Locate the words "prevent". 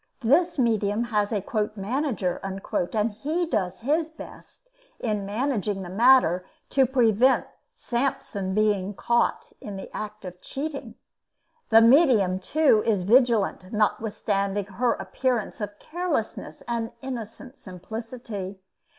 6.87-7.45